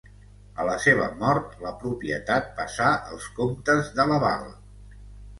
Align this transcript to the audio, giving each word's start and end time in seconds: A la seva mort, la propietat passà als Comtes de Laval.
A 0.61 0.63
la 0.67 0.75
seva 0.83 1.09
mort, 1.17 1.51
la 1.65 1.73
propietat 1.83 2.47
passà 2.59 2.87
als 3.11 3.27
Comtes 3.41 3.93
de 3.99 4.07
Laval. 4.13 4.49